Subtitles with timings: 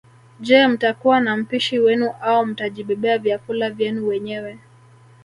[0.39, 4.59] Je mtakuwa na mpishi wenu au mtajibebea vyakula vyenu wenyewe